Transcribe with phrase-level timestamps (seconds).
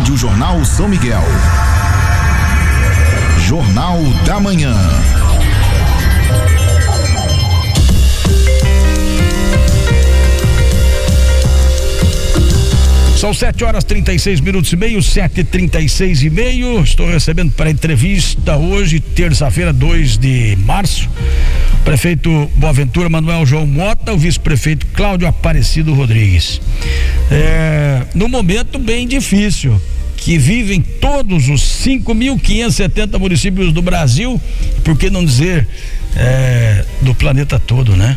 [0.00, 1.22] Rádio Jornal São Miguel.
[3.40, 4.74] Jornal da Manhã.
[13.14, 16.82] São 7 horas 36 minutos e meio, 7 36 e meio.
[16.82, 21.10] Estou recebendo para entrevista hoje, terça-feira, 2 de março.
[21.84, 26.60] Prefeito Boaventura Manuel João Mota, o vice-prefeito Cláudio Aparecido Rodrigues.
[27.30, 29.80] É, no momento bem difícil
[30.16, 34.40] que vivem todos os 5.570 municípios do Brasil,
[34.84, 35.66] por que não dizer
[36.16, 38.16] é, do planeta todo, né?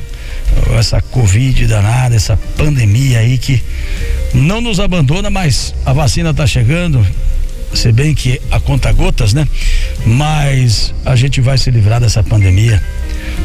[0.78, 3.62] Essa Covid danada, essa pandemia aí que
[4.34, 7.06] não nos abandona, mas a vacina está chegando,
[7.74, 9.48] se bem que a conta gotas, né?
[10.06, 12.82] Mas a gente vai se livrar dessa pandemia,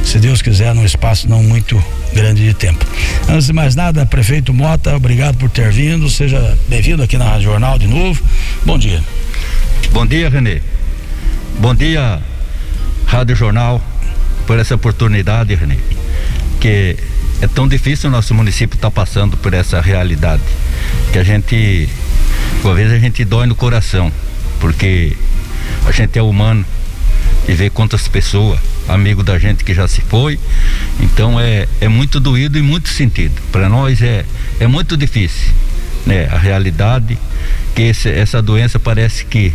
[0.05, 1.83] se Deus quiser, num espaço não muito
[2.15, 2.85] grande de tempo.
[3.29, 7.51] Antes de mais nada, prefeito Mota, obrigado por ter vindo, seja bem-vindo aqui na Rádio
[7.51, 8.23] Jornal de novo.
[8.65, 9.03] Bom dia.
[9.93, 10.61] Bom dia, Renê.
[11.59, 12.21] Bom dia,
[13.07, 13.83] Rádio Jornal,
[14.47, 15.77] por essa oportunidade, Renê.
[16.61, 16.97] Que
[17.41, 20.43] é tão difícil o nosso município estar tá passando por essa realidade
[21.13, 21.89] que a gente,
[22.63, 24.13] uma vez a gente dói no coração,
[24.61, 25.17] porque
[25.87, 26.65] a gente é humano
[27.49, 28.59] e vê quantas pessoas,
[28.89, 30.39] amigo da gente que já se foi,
[31.01, 33.41] então é, é muito doído e muito sentido.
[33.53, 34.25] Para nós é,
[34.59, 35.53] é muito difícil,
[36.07, 36.27] né?
[36.31, 37.19] A realidade
[37.75, 39.53] que esse, essa doença parece que,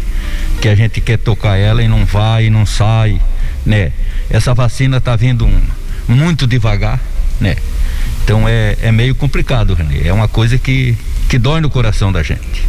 [0.61, 3.19] que a gente quer tocar ela e não vai e não sai,
[3.65, 3.91] né?
[4.29, 5.61] Essa vacina está vindo um,
[6.07, 6.99] muito devagar,
[7.39, 7.55] né?
[8.23, 10.07] Então é, é meio complicado, René.
[10.07, 10.97] É uma coisa que,
[11.27, 12.63] que dói no coração da gente.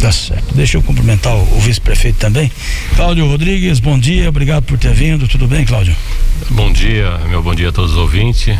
[0.00, 0.54] Tá certo.
[0.54, 2.50] Deixa eu cumprimentar o, o vice-prefeito também.
[2.96, 5.28] Cláudio Rodrigues, bom dia, obrigado por ter vindo.
[5.28, 5.94] Tudo bem, Cláudio?
[6.48, 8.56] Bom dia, meu bom dia a todos os ouvintes.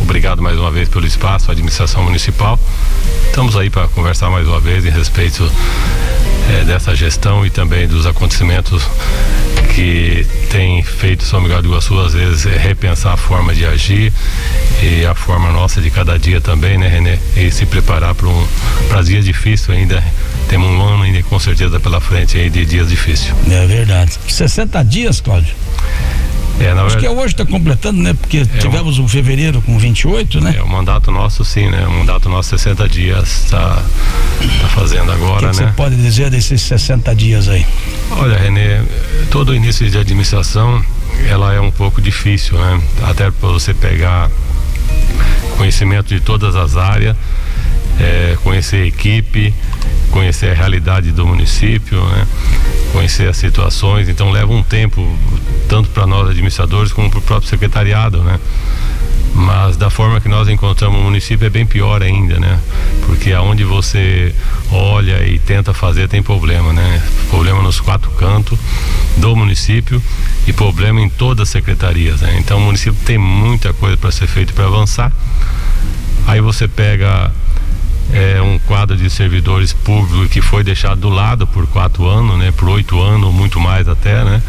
[0.00, 2.58] Obrigado mais uma vez pelo espaço, a administração municipal.
[3.26, 5.48] Estamos aí para conversar mais uma vez em respeito
[6.50, 8.82] é, dessa gestão e também dos acontecimentos
[9.74, 14.12] que tem feito São Miguel do Iguaçu às vezes é repensar a forma de agir
[14.82, 17.18] e a forma nossa de cada dia também, né, Renê?
[17.36, 18.46] E se preparar para um
[19.04, 20.02] dias difíceis ainda.
[20.52, 23.34] Temos um ano ainda com certeza pela frente aí de dias difíceis.
[23.50, 24.12] É verdade.
[24.28, 25.54] 60 dias, Cláudio.
[26.60, 28.12] É, Acho verdade, que hoje está completando, né?
[28.12, 30.56] Porque é tivemos um, um fevereiro com 28, né?
[30.58, 31.86] É, o mandato nosso sim, né?
[31.86, 33.82] O mandato nosso 60 dias está
[34.60, 35.68] tá fazendo agora, que que né?
[35.68, 37.66] você pode dizer desses 60 dias aí?
[38.10, 38.82] Olha, Renê,
[39.30, 40.84] todo início de administração
[41.30, 42.78] ela é um pouco difícil, né?
[43.04, 44.30] Até para você pegar
[45.56, 47.16] conhecimento de todas as áreas,
[48.00, 49.54] é, conhecer a equipe,
[50.10, 52.26] conhecer a realidade do município, né?
[52.92, 54.08] conhecer as situações.
[54.08, 55.06] Então leva um tempo,
[55.68, 58.38] tanto para nós administradores como para o próprio secretariado, né?
[59.34, 62.58] Mas da forma que nós encontramos o município é bem pior ainda, né?
[63.06, 64.34] Porque aonde você
[64.70, 67.02] olha e tenta fazer tem problema, né?
[67.30, 68.58] Problema nos quatro cantos
[69.16, 70.02] do município
[70.46, 72.36] e problema em todas as secretarias, né?
[72.38, 75.10] Então o município tem muita coisa para ser feito para avançar.
[76.26, 77.32] Aí você pega
[78.82, 82.50] quadro de servidores públicos que foi deixado do lado por quatro anos, né?
[82.50, 84.42] Por oito anos, muito mais até, né?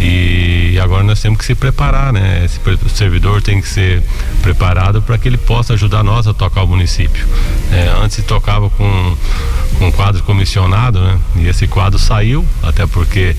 [0.00, 2.46] E agora nós temos que se preparar, né?
[2.46, 2.58] Esse
[2.88, 4.02] servidor tem que ser
[4.40, 7.26] preparado para que ele possa ajudar nós a tocar o município.
[7.70, 9.16] É, antes tocava com,
[9.78, 11.18] com um quadro comissionado, né?
[11.36, 13.36] E esse quadro saiu, até porque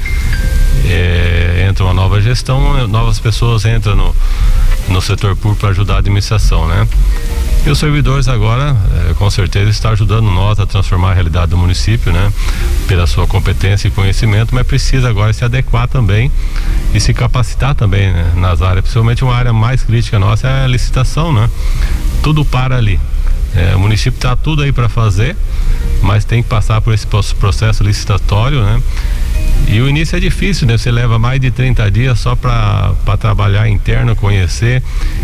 [0.86, 4.16] é, entra uma nova gestão, novas pessoas entram no,
[4.90, 6.88] no setor público para ajudar a administração, né?
[7.66, 8.76] E os servidores agora,
[9.10, 12.32] é, com certeza, está ajudando nós a transformar a realidade do município, né?
[12.88, 16.30] Pela sua competência e conhecimento, mas precisa agora se adequar também
[16.94, 18.34] e se capacitar também né?
[18.36, 21.50] nas áreas, principalmente uma área mais crítica nossa é a licitação, né?
[22.24, 23.00] Tudo para ali.
[23.56, 25.36] É, o município está tudo aí para fazer,
[26.02, 28.82] mas tem que passar por esse processo licitatório, né?
[29.68, 30.78] E o início é difícil, né?
[30.78, 34.84] Você leva mais de 30 dias só para trabalhar interno, conhecer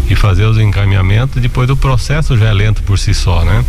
[0.09, 1.41] e fazer os encaminhamentos.
[1.41, 3.65] Depois o processo já é lento por si só, né?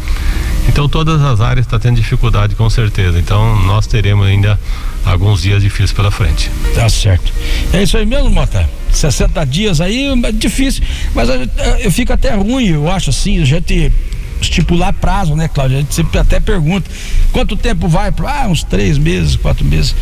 [0.68, 3.18] Então todas as áreas estão tá tendo dificuldade com certeza.
[3.18, 4.60] Então nós teremos ainda
[5.04, 6.50] alguns dias difíceis pela frente.
[6.74, 7.32] Tá certo.
[7.72, 8.68] É isso aí mesmo, Mota.
[8.92, 10.82] 60 dias aí é difícil,
[11.14, 11.48] mas eu,
[11.78, 13.92] eu fico até ruim, eu acho assim, a gente
[14.40, 15.76] estipular prazo, né, Cláudio?
[15.76, 16.90] A gente sempre até pergunta
[17.32, 18.12] quanto tempo vai?
[18.26, 19.94] Ah, uns três meses, quatro meses.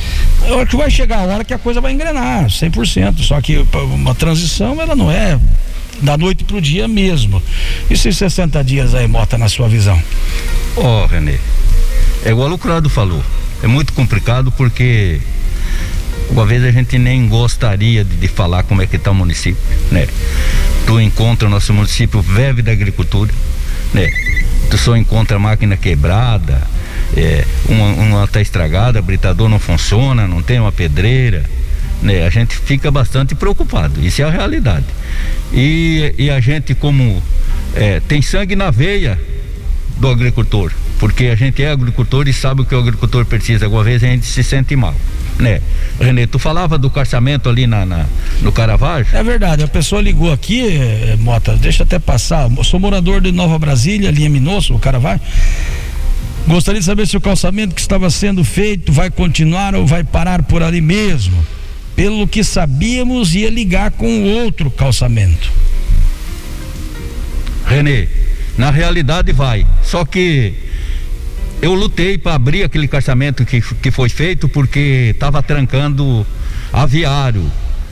[0.46, 3.22] Eu acho que vai chegar a hora que a coisa vai engrenar, 100%.
[3.22, 5.38] Só que uma transição, ela não é
[6.00, 7.42] da noite pro dia mesmo.
[7.90, 10.00] E esses 60 dias aí, Mota, na sua visão?
[10.76, 11.38] Ó, oh, Renê,
[12.24, 13.22] é igual o Crado falou.
[13.62, 15.20] É muito complicado porque
[16.30, 19.60] uma vez a gente nem gostaria de, de falar como é que está o município,
[19.90, 20.06] né?
[20.86, 23.32] Tu encontra o nosso município vive da agricultura,
[23.94, 24.08] né?
[24.70, 26.62] Tu só encontra máquina quebrada,
[27.16, 31.44] é, uma, uma tá estragada, britador não funciona, não tem uma pedreira,
[32.02, 32.26] né?
[32.26, 34.86] A gente fica bastante preocupado, isso é a realidade.
[35.52, 37.22] E, e a gente como
[37.74, 39.18] é, tem sangue na veia
[39.96, 43.82] do agricultor, porque a gente é agricultor e sabe o que o agricultor precisa, alguma
[43.82, 44.94] vez a gente se sente mal
[45.38, 45.60] né?
[46.00, 48.06] Renê, tu falava do carçamento ali na, na,
[48.40, 49.16] no Caravaggio?
[49.16, 52.50] É verdade, a pessoa ligou aqui, eh, Mota, deixa até passar.
[52.54, 55.20] Eu sou morador de Nova Brasília, linha Minosso, o Caravaggio.
[56.46, 60.42] Gostaria de saber se o calçamento que estava sendo feito vai continuar ou vai parar
[60.42, 61.36] por ali mesmo.
[61.94, 65.50] Pelo que sabíamos, ia ligar com outro calçamento.
[67.66, 68.08] Renê,
[68.56, 69.66] na realidade vai.
[69.82, 70.54] Só que
[71.60, 76.26] eu lutei para abrir aquele calçamento que, que foi feito porque estava trancando
[76.72, 77.50] aviário,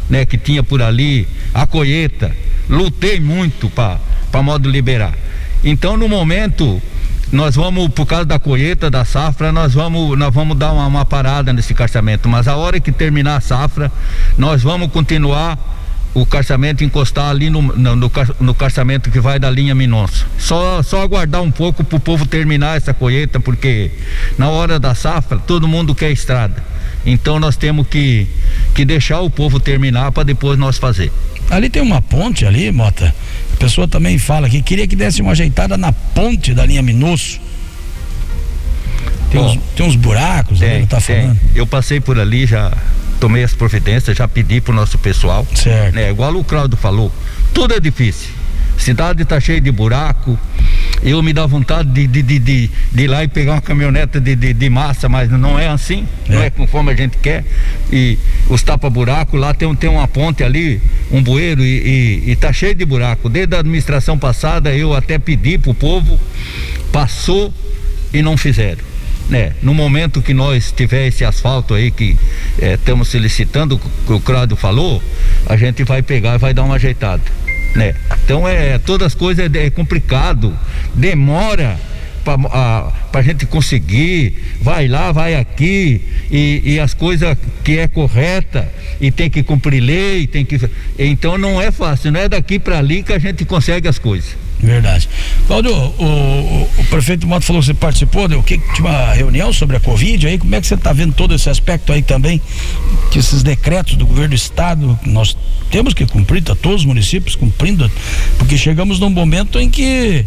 [0.09, 2.35] né, que tinha por ali, a colheita.
[2.69, 5.15] Lutei muito para modo liberar.
[5.65, 6.81] Então no momento
[7.33, 11.05] nós vamos, por causa da colheita, da safra, nós vamos, nós vamos dar uma, uma
[11.05, 12.29] parada nesse calçamento.
[12.29, 13.91] Mas a hora que terminar a safra,
[14.39, 15.59] nós vamos continuar
[16.17, 18.11] o carçamento encostar ali no, no, no,
[18.41, 20.25] no carçamento que vai da linha Minonça.
[20.39, 23.91] Só, só aguardar um pouco para o povo terminar essa colheita, porque
[24.39, 26.65] na hora da safra todo mundo quer estrada.
[27.05, 28.27] Então nós temos que,
[28.75, 31.13] que deixar o povo terminar para depois nós fazer.
[31.51, 33.15] Ali tem uma ponte ali, Mota.
[33.53, 37.39] A pessoa também fala que queria que desse uma ajeitada na ponte da linha Minosso.
[39.31, 41.39] Tem, Bom, uns, tem uns buracos, tem, né, tá falando.
[41.55, 42.73] Eu passei por ali já
[43.21, 45.47] tomei as providências, já pedi pro nosso pessoal.
[45.55, 45.95] Certo.
[45.95, 46.11] Né?
[46.11, 47.13] Igual o Claudio falou,
[47.53, 48.31] tudo é difícil.
[48.79, 50.39] Cidade está cheia de buraco.
[51.03, 54.21] Eu me dá vontade de, de, de, de, de ir lá e pegar uma caminhoneta
[54.21, 56.33] de, de, de massa, mas não é assim, é.
[56.33, 57.45] não é conforme a gente quer.
[57.93, 58.19] E
[58.49, 60.81] os tapa-buraco, lá tem, tem uma ponte ali,
[61.11, 63.29] um bueiro, e, e, e tá cheio de buraco.
[63.29, 66.19] Desde a administração passada eu até pedi pro povo,
[66.93, 67.53] passou
[68.13, 68.96] e não fizeram
[69.29, 69.53] né?
[69.63, 72.17] No momento que nós tiver esse asfalto aí que
[72.59, 75.03] estamos eh, solicitando, que o Cláudio falou,
[75.47, 77.23] a gente vai pegar e vai dar uma ajeitada,
[77.75, 77.95] né?
[78.25, 80.57] Então é todas as coisas é, é complicado,
[80.95, 81.79] demora
[82.25, 86.01] para a, a gente conseguir, vai lá, vai aqui,
[86.31, 88.69] e, e, as coisas que é correta
[89.01, 90.59] e tem que cumprir lei, tem que.
[90.99, 94.37] Então não é fácil, não é daqui para ali que a gente consegue as coisas.
[94.59, 95.09] Verdade.
[95.47, 99.77] Claudio, o, o, prefeito Moto falou que você participou, o que tinha uma reunião sobre
[99.77, 102.41] a Covid aí, como é que você está vendo todo esse aspecto aí também?
[103.11, 105.37] Que esses decretos do governo do estado, nós
[105.71, 107.91] temos que cumprir, tá todos os municípios cumprindo,
[108.39, 110.25] porque chegamos num momento em que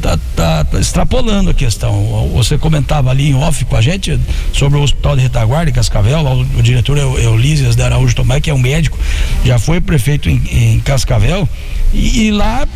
[0.00, 2.30] tá, tá, tá extrapolando a questão.
[2.34, 4.18] Você comentava ali em off com a gente
[4.52, 8.48] sobre o hospital de retaguarda em Cascavel, o, o diretor Eulísias de Araújo Tomé, que
[8.48, 8.96] é um médico,
[9.44, 11.48] já foi prefeito em, em Cascavel,
[11.92, 12.66] e, e lá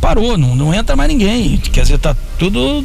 [0.00, 1.58] parou, não, não entra mais ninguém.
[1.58, 2.84] Quer dizer, tá tudo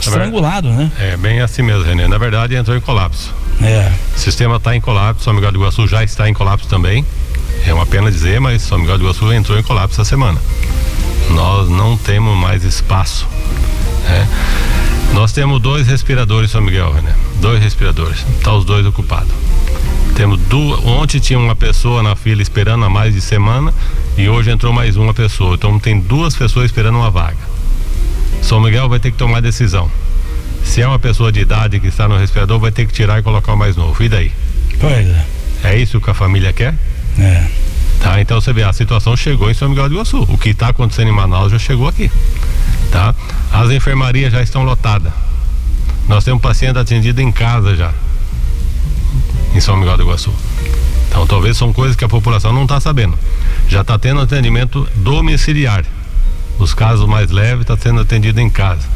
[0.00, 0.90] estrangulado, né?
[0.98, 2.06] É bem assim mesmo, Renê.
[2.06, 3.34] Na verdade, entrou em colapso.
[3.62, 3.90] É.
[4.14, 7.04] O sistema está em colapso, São Miguel do Iguaçu já está em colapso também.
[7.66, 10.40] É uma pena dizer, mas São Miguel do Iguaçu entrou em colapso essa semana.
[11.30, 13.26] Nós não temos mais espaço.
[14.04, 14.28] Né?
[15.12, 17.14] Nós temos dois respiradores, São Miguel, né?
[17.40, 18.24] Dois respiradores.
[18.42, 19.32] Tá os dois ocupados.
[20.14, 20.84] Temos duas.
[20.84, 23.72] Ontem tinha uma pessoa na fila esperando há mais de semana
[24.16, 25.54] e hoje entrou mais uma pessoa.
[25.54, 27.36] Então tem duas pessoas esperando uma vaga.
[28.42, 29.90] São Miguel vai ter que tomar decisão.
[30.64, 33.22] Se é uma pessoa de idade que está no respirador, vai ter que tirar e
[33.22, 34.02] colocar o mais novo.
[34.02, 34.32] E daí?
[34.80, 35.24] Pois é.
[35.64, 36.74] É isso que a família quer?
[37.18, 37.46] É.
[38.00, 40.22] Tá, então você vê, a situação chegou em São Miguel do Iguaçu.
[40.22, 42.10] O que está acontecendo em Manaus já chegou aqui.
[42.90, 43.14] Tá?
[43.52, 45.12] As enfermarias já estão lotadas.
[46.08, 47.92] Nós temos paciente atendido em casa já.
[49.54, 50.32] Em São Miguel do Iguaçu.
[51.08, 53.18] Então talvez são coisas que a população não está sabendo.
[53.68, 55.84] Já está tendo atendimento domiciliar.
[56.58, 58.86] Os casos mais leves estão tá sendo atendido em casa.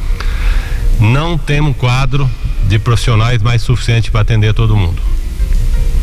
[1.01, 2.31] Não temos quadro
[2.69, 5.01] de profissionais mais suficiente para atender todo mundo.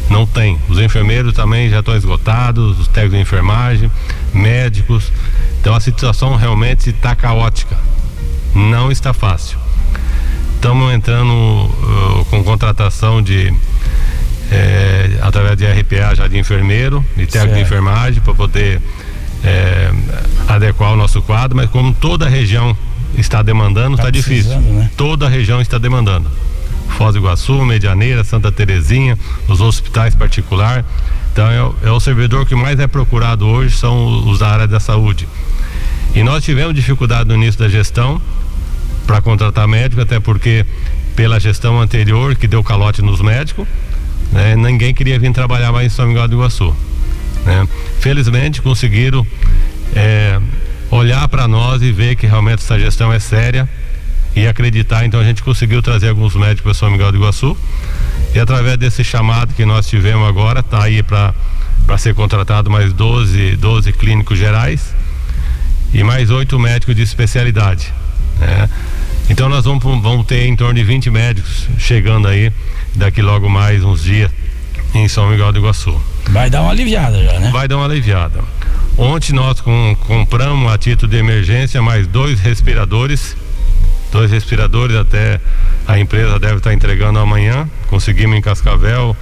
[0.09, 0.57] Não tem.
[0.69, 3.91] Os enfermeiros também já estão esgotados, os técnicos de enfermagem,
[4.33, 5.11] médicos.
[5.59, 7.77] Então a situação realmente está caótica.
[8.55, 9.57] Não está fácil.
[10.55, 13.53] Estamos entrando uh, com contratação de
[14.51, 17.53] é, através de RPA já de enfermeiro, de técnico certo.
[17.53, 18.81] de enfermagem, para poder
[19.43, 19.91] é,
[20.47, 22.75] adequar o nosso quadro, mas como toda a região
[23.17, 24.59] está demandando, está tá difícil.
[24.59, 24.89] Né?
[24.95, 26.29] Toda a região está demandando.
[26.89, 29.17] Foz do Iguaçu, Medianeira, Santa Terezinha,
[29.47, 30.85] os hospitais particulares.
[31.31, 34.67] Então é o, é o servidor que mais é procurado hoje são os da área
[34.67, 35.27] da saúde.
[36.15, 38.21] E nós tivemos dificuldade no início da gestão
[39.05, 40.65] para contratar médico, até porque
[41.15, 43.67] pela gestão anterior que deu calote nos médicos,
[44.31, 44.55] né?
[44.55, 46.75] Ninguém queria vir trabalhar mais em São Miguel do Iguaçu.
[47.45, 47.67] Né?
[47.99, 49.25] Felizmente conseguiram
[49.95, 50.39] é,
[50.91, 53.69] olhar para nós e ver que realmente essa gestão é séria
[54.37, 55.03] e acreditar.
[55.03, 57.57] Então a gente conseguiu trazer alguns médicos para São Miguel do Iguaçu.
[58.35, 61.33] E através desse chamado que nós tivemos agora, tá aí para
[61.97, 64.93] ser contratado mais 12, 12 clínicos gerais
[65.91, 67.91] e mais oito médicos de especialidade.
[68.39, 68.69] Né?
[69.27, 72.51] Então nós vamos, vamos ter em torno de 20 médicos chegando aí
[72.95, 74.29] daqui logo mais uns dias
[74.93, 75.99] em São Miguel do Iguaçu.
[76.29, 77.49] Vai dar uma aliviada já, né?
[77.51, 78.39] Vai dar uma aliviada.
[78.97, 83.35] Ontem nós com, compramos a título de emergência mais dois respiradores,
[84.17, 85.39] dois respiradores até
[85.87, 87.69] a empresa deve estar entregando amanhã.
[87.87, 89.15] Conseguimos em Cascavel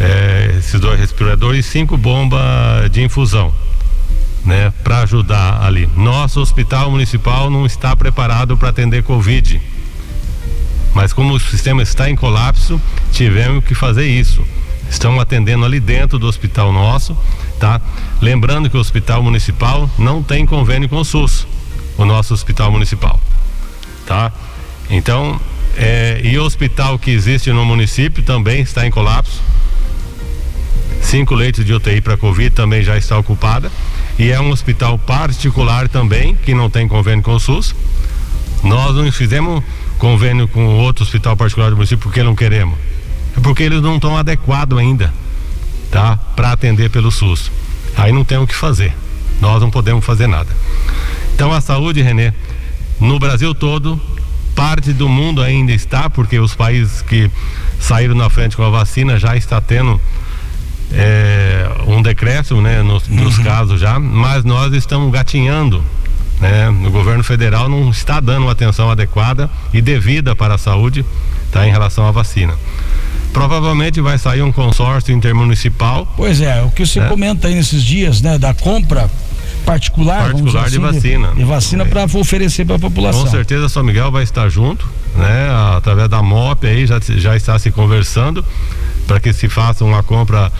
[0.00, 3.54] é, esses dois respiradores e cinco bombas de infusão
[4.44, 5.88] né, para ajudar ali.
[5.96, 9.60] Nosso hospital municipal não está preparado para atender Covid.
[10.92, 12.80] Mas como o sistema está em colapso,
[13.12, 14.44] tivemos que fazer isso.
[14.90, 17.16] Estamos atendendo ali dentro do hospital nosso,
[17.60, 17.80] tá?
[18.20, 21.46] Lembrando que o hospital municipal não tem convênio com o SUS,
[21.96, 23.20] o nosso hospital municipal,
[24.10, 24.32] tá?
[24.90, 25.40] Então,
[25.76, 29.40] é, e o hospital que existe no município também está em colapso.
[31.00, 33.70] Cinco leitos de UTI para Covid também já está ocupada
[34.18, 37.72] e é um hospital particular também, que não tem convênio com o SUS.
[38.64, 39.62] Nós não fizemos
[39.96, 42.76] convênio com outro hospital particular do município porque não queremos.
[43.36, 45.14] É porque eles não estão adequados ainda,
[45.88, 46.16] tá?
[46.34, 47.48] Para atender pelo SUS.
[47.96, 48.92] Aí não tem o que fazer.
[49.40, 50.48] Nós não podemos fazer nada.
[51.32, 52.32] Então a saúde, Renê,
[53.00, 54.00] no Brasil todo,
[54.54, 57.30] parte do mundo ainda está, porque os países que
[57.78, 60.00] saíram na frente com a vacina já está tendo
[60.92, 63.16] é, um decréscimo né, nos, uhum.
[63.16, 65.82] nos casos já, mas nós estamos gatinhando.
[66.40, 66.68] Né?
[66.68, 71.04] O governo federal não está dando uma atenção adequada e devida para a saúde
[71.50, 72.54] tá, em relação à vacina.
[73.32, 76.12] Provavelmente vai sair um consórcio intermunicipal.
[76.16, 77.08] Pois é, o que você né?
[77.08, 79.08] comenta aí nesses dias, né, da compra
[79.70, 81.28] particular, particular assim, de vacina.
[81.34, 83.24] De, vacina para oferecer para a população.
[83.24, 85.48] Com certeza São Miguel vai estar junto, né?
[85.76, 88.44] Através da MOP aí já, já está se conversando
[89.06, 90.50] para que se faça uma compra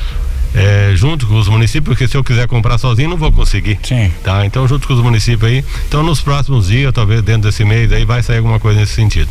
[0.55, 3.79] é, junto com os municípios, porque se eu quiser comprar sozinho não vou conseguir.
[3.83, 4.11] Sim.
[4.23, 4.45] Tá?
[4.45, 5.65] Então junto com os municípios aí.
[5.89, 9.29] Então nos próximos dias, talvez dentro desse mês aí vai sair alguma coisa nesse sentido.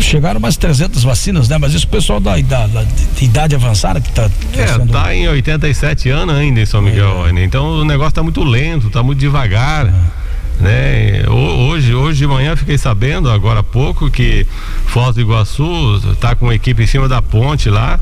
[0.00, 1.58] Chegaram umas 300 vacinas, né?
[1.58, 2.86] Mas isso o pessoal da, da, da
[3.20, 4.92] idade avançada que está tá é, sendo...
[4.92, 7.26] tá em 87 anos ainda em São Miguel.
[7.26, 7.44] É.
[7.44, 9.86] Então o negócio está muito lento, está muito devagar.
[9.86, 10.26] É
[10.60, 11.24] né?
[11.28, 14.46] Hoje, hoje de manhã fiquei sabendo, agora há pouco, que
[14.86, 18.00] Foz do Iguaçu está com uma equipe em cima da ponte lá,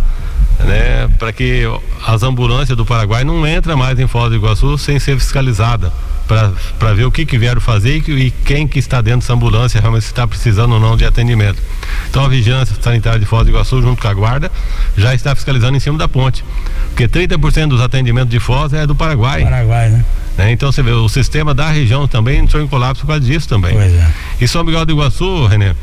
[0.60, 1.08] né?
[1.18, 1.62] Para que
[2.06, 5.92] as ambulâncias do Paraguai não entrem mais em Foz do Iguaçu sem ser fiscalizada
[6.26, 9.80] para ver o que, que vieram fazer e, e, quem que está dentro dessa ambulância
[9.80, 11.60] realmente está precisando ou não de atendimento.
[12.08, 14.50] Então a vigilância sanitária de Foz do Iguaçu junto com a guarda
[14.96, 16.44] já está fiscalizando em cima da ponte,
[16.88, 19.42] porque 30% dos atendimentos de Foz é do Paraguai.
[19.42, 20.04] Paraguai, né?
[20.36, 20.50] Né?
[20.50, 23.74] Então você vê, o sistema da região também entrou em colapso por causa disso também.
[23.74, 24.10] Pois é.
[24.40, 25.76] E São Miguel do Iguaçu, René,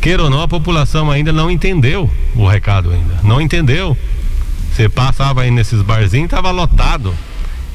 [0.00, 3.18] queira ou não, a população ainda não entendeu o recado ainda.
[3.22, 3.96] Não entendeu.
[4.72, 7.14] Você passava aí nesses barzinhos, estava lotado.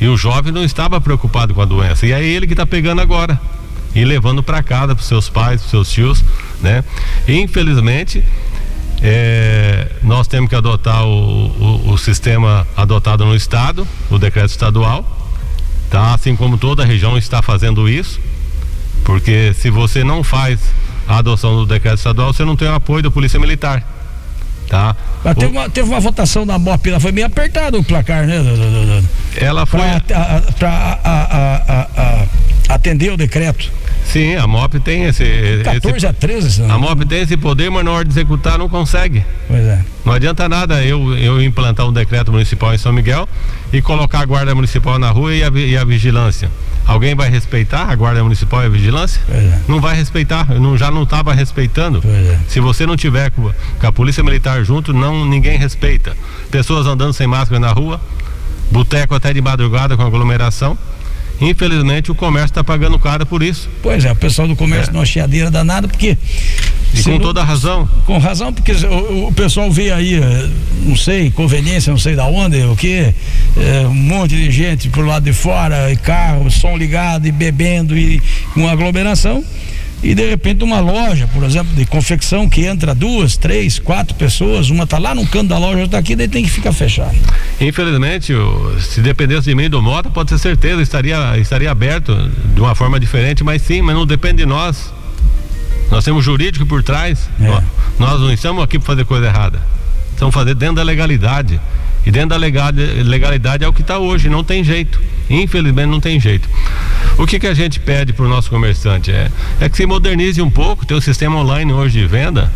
[0.02, 2.08] E o jovem não estava preocupado com a doença.
[2.08, 3.40] E é ele que está pegando agora.
[3.94, 6.24] E levando para casa, para seus pais, para seus tios,
[6.60, 6.84] né?
[7.28, 8.24] E, infelizmente,
[9.02, 15.06] é, nós temos que adotar o, o, o sistema adotado no estado, o decreto estadual,
[15.90, 16.16] tá?
[16.16, 18.20] Assim como toda a região está fazendo isso,
[19.04, 20.60] porque se você não faz
[21.08, 23.84] a adoção do decreto estadual, você não tem o apoio da Polícia Militar,
[24.72, 24.96] tá?
[25.22, 28.38] Mas teve, uma, teve uma votação na MOP, ela foi meio apertado o placar, né?
[29.36, 29.82] Ela foi
[30.58, 30.98] para
[32.70, 33.70] atender o decreto.
[34.12, 35.24] Sim, a MOP tem esse.
[35.64, 38.68] 14 esse, a 13, A MOP tem esse poder, mas na hora de executar não
[38.68, 39.26] consegue.
[39.48, 39.86] Pois é.
[40.04, 43.28] Não adianta nada eu, eu implantar um decreto municipal em São Miguel
[43.72, 46.52] e colocar a guarda municipal na rua e a, e a vigilância.
[46.86, 49.22] Alguém vai respeitar a guarda municipal e a vigilância?
[49.30, 49.60] É.
[49.66, 52.04] Não vai respeitar, não, já não estava respeitando.
[52.06, 52.38] É.
[52.50, 53.50] Se você não tiver com,
[53.80, 56.18] com a polícia militar junto, não ninguém respeita.
[56.50, 58.02] Pessoas andando sem máscara na rua,
[58.72, 60.78] boteco até de madrugada com aglomeração.
[61.42, 63.70] Infelizmente o comércio está pagando caro por isso.
[63.82, 64.94] Pois é, o pessoal do comércio é.
[64.94, 66.18] numa chiadeira danada, porque.
[66.94, 67.90] E com não, toda razão.
[68.06, 70.50] Com razão, porque o, o, pessoal vê aí, eh,
[70.86, 73.14] não sei, conveniência, não sei da onde, o que,
[73.58, 77.98] é, um monte de gente por lado de fora, e carro, som ligado e bebendo
[77.98, 78.22] e
[78.54, 79.42] com aglomeração
[80.04, 84.70] e de repente uma loja, por exemplo, de confecção que entra duas, três, quatro pessoas,
[84.70, 87.16] uma tá lá no canto da loja, outra tá aqui, daí tem que ficar fechado.
[87.60, 88.34] Infelizmente,
[88.80, 92.16] se dependesse de mim do Mota, pode ter certeza, estaria, estaria aberto
[92.54, 94.92] de uma forma diferente, mas sim, mas não depende de nós.
[95.92, 97.30] Nós temos jurídico por trás.
[97.40, 97.62] É.
[98.00, 99.62] Nós não estamos aqui para fazer coisa errada.
[100.14, 101.60] Estamos fazendo dentro da legalidade.
[102.06, 105.00] E dentro da legalidade é o que está hoje, não tem jeito.
[105.30, 106.50] Infelizmente não tem jeito.
[107.18, 110.42] O que, que a gente pede para o nosso comerciante é, é que se modernize
[110.42, 112.52] um pouco, tem o sistema online hoje de venda,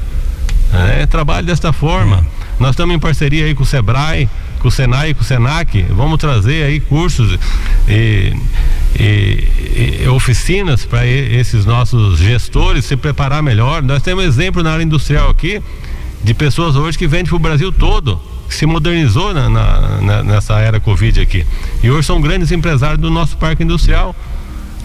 [0.74, 2.25] é, trabalhe desta forma.
[2.60, 4.28] Nós estamos em parceria aí com o Sebrae,
[4.60, 7.38] com o Senai com o Senac, vamos trazer aí cursos
[7.88, 8.34] e,
[9.00, 13.84] e, e oficinas para esses nossos gestores se preparar melhor.
[13.84, 15.62] Nós temos exemplo na área industrial aqui
[16.24, 20.80] de pessoas hoje que vendem para o Brasil todo se modernizou na, na, nessa era
[20.80, 21.46] Covid aqui.
[21.84, 24.16] E hoje são grandes empresários do nosso parque industrial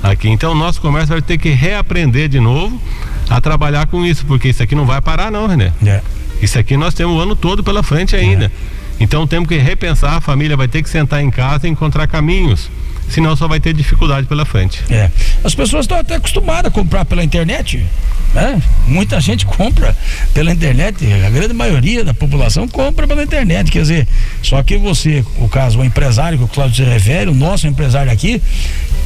[0.02, 0.28] aqui.
[0.28, 2.80] Então o nosso comércio vai ter que reaprender de novo
[3.28, 5.72] a trabalhar com isso, porque isso aqui não vai parar não, René.
[5.84, 6.00] É.
[6.42, 8.46] Isso aqui nós temos o ano todo pela frente ainda.
[8.46, 8.50] É.
[8.98, 12.70] Então temos que repensar, a família vai ter que sentar em casa e encontrar caminhos
[13.10, 14.82] senão só vai ter dificuldade pela frente.
[14.90, 15.10] É.
[15.44, 17.84] As pessoas estão até acostumadas a comprar pela internet.
[18.32, 18.62] Né?
[18.86, 19.96] Muita gente compra
[20.32, 24.08] pela internet, a grande maioria da população compra pela internet, quer dizer,
[24.40, 28.10] só que você, o caso, o empresário que o Cláudio se refere, o nosso empresário
[28.12, 28.40] aqui,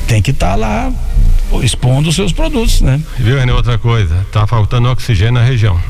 [0.06, 0.92] tem que estar tá lá
[1.62, 3.00] expondo os seus produtos, né?
[3.18, 5.80] Viu, René, outra coisa, tá faltando oxigênio na região.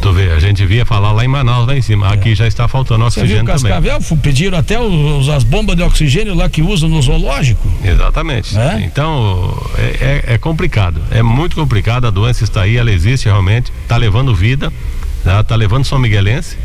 [0.00, 2.08] Tu vê, a gente via falar lá em Manaus, lá em cima.
[2.08, 2.12] É.
[2.12, 4.18] Aqui já está faltando oxigênio Você viu, Cascavel, também.
[4.18, 7.66] Pediram até os, as bombas de oxigênio lá que usam no zoológico.
[7.82, 8.56] Exatamente.
[8.58, 8.82] É?
[8.82, 9.82] Então, é,
[10.28, 11.00] é, é, complicado.
[11.10, 12.06] É muito complicado.
[12.06, 13.72] A doença está aí, ela existe realmente.
[13.82, 14.72] Está levando vida,
[15.18, 16.56] está tá levando São Miguelense.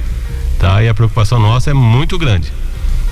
[0.60, 0.84] Tá?
[0.84, 2.52] E a preocupação nossa é muito grande.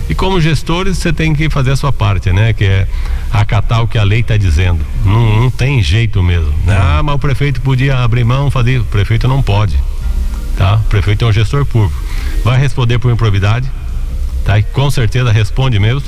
[0.09, 2.51] E como gestores, você tem que fazer a sua parte, né?
[2.51, 2.87] Que é
[3.31, 4.83] acatar o que a lei está dizendo.
[5.05, 6.51] Não, não, tem jeito mesmo.
[6.65, 6.75] Né?
[6.75, 8.79] Ah, mas o prefeito podia abrir mão, fazer.
[8.79, 9.77] O prefeito não pode
[10.59, 10.75] tá?
[10.75, 11.97] O prefeito é um gestor público.
[12.43, 13.71] Vai responder por improbidade,
[14.43, 14.59] tá?
[14.59, 16.03] E com certeza responde mesmo,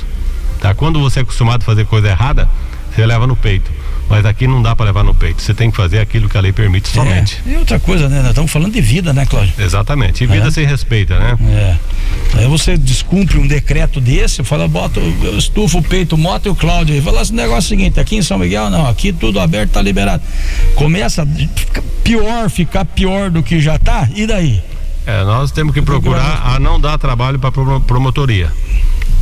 [0.60, 0.74] tá?
[0.74, 2.46] Quando você é acostumado a fazer coisa errada,
[2.94, 3.70] você leva no peito.
[4.12, 5.40] Mas aqui não dá para levar no peito.
[5.40, 6.92] Você tem que fazer aquilo que a lei permite é.
[6.92, 7.42] somente.
[7.46, 7.52] É.
[7.52, 8.18] E outra coisa, né?
[8.18, 9.54] Nós estamos falando de vida, né, Cláudio?
[9.58, 10.22] Exatamente.
[10.22, 10.50] E vida é.
[10.50, 11.38] se respeita, né?
[11.48, 12.38] É.
[12.38, 15.00] Aí você descumpre um decreto desse, fala, bota,
[15.38, 17.00] estufa o peito, mota e o Cláudio aí.
[17.00, 20.22] Fala esse negócio seguinte, aqui em São Miguel, não, aqui tudo aberto, tá liberado.
[20.74, 21.26] Começa a
[22.04, 24.62] pior, ficar pior do que já tá, e daí?
[25.06, 28.52] É, nós temos que procurar a não dar trabalho para promotoria.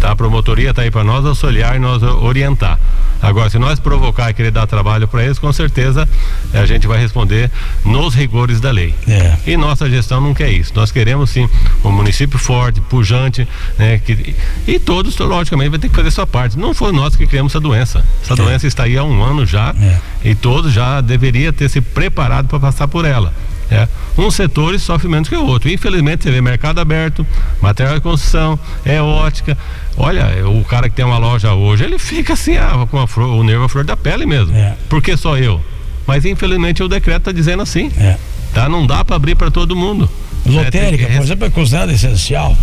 [0.01, 0.13] Tá?
[0.13, 2.79] A promotoria está aí para nós auxiliar e nós orientar.
[3.23, 6.09] Agora, se nós provocar e querer dar trabalho para eles, com certeza
[6.55, 7.51] a gente vai responder
[7.85, 8.95] nos rigores da lei.
[9.07, 9.37] É.
[9.47, 10.73] E nossa gestão não quer isso.
[10.75, 11.47] Nós queremos sim
[11.85, 13.47] um município forte, pujante,
[13.79, 13.99] né?
[13.99, 14.35] Que,
[14.67, 16.59] e todos, logicamente, vai ter que fazer sua parte.
[16.59, 18.05] Não foi nós que criamos essa doença.
[18.23, 18.37] Essa é.
[18.37, 19.99] doença está aí há um ano já é.
[20.31, 23.35] e todos já deveriam ter se preparado para passar por ela.
[23.71, 23.87] É.
[24.19, 25.71] Um setor sofre menos que o outro.
[25.71, 27.27] Infelizmente, você vê mercado aberto,
[27.61, 29.57] material de construção, é ótica.
[29.97, 33.45] Olha, o cara que tem uma loja hoje, ele fica assim, ah, com flor, o
[33.45, 34.55] nervo à flor da pele mesmo.
[34.57, 34.75] É.
[34.89, 35.61] Por que só eu?
[36.07, 37.91] Mas infelizmente o decreto está dizendo assim.
[37.97, 38.17] É.
[38.53, 38.69] Tá?
[38.69, 40.11] Não dá para abrir para todo mundo.
[40.45, 42.57] Lotérica, é, por exemplo, é considerada essencial.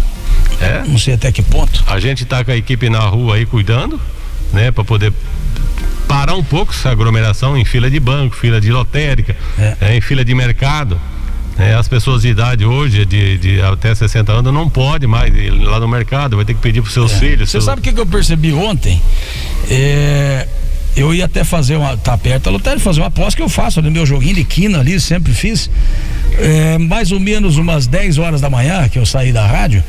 [0.60, 0.84] É.
[0.88, 1.84] Não sei até que ponto.
[1.88, 4.00] A gente está com a equipe na rua aí cuidando,
[4.52, 5.14] né, para poder
[6.08, 9.78] parar um pouco essa aglomeração em fila de banco, fila de lotérica, é.
[9.82, 11.00] É, em fila de mercado.
[11.60, 15.50] É, as pessoas de idade hoje, de, de, até 60 anos, não pode mais ir
[15.50, 17.20] lá no mercado, vai ter que pedir para seus é.
[17.20, 17.50] filhos.
[17.50, 17.66] Você seus...
[17.66, 19.02] sabe o que, que eu percebi ontem?
[19.68, 20.48] É,
[20.96, 21.98] eu ia até fazer uma.
[21.98, 24.80] Tá perto da lotérica, fazer uma aposta que eu faço no meu joguinho de quina
[24.80, 25.70] ali, sempre fiz.
[26.38, 29.84] É, mais ou menos umas 10 horas da manhã que eu saí da rádio,